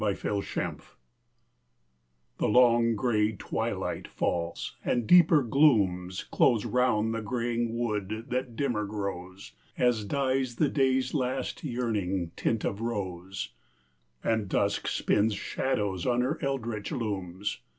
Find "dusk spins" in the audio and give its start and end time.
14.49-15.35